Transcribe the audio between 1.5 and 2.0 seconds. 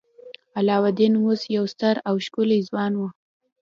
یو ستر